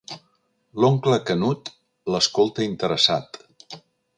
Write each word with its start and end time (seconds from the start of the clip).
L'oncle 0.83 1.19
Canut 1.29 1.71
l'escolta 2.15 2.67
interessat. 2.69 3.43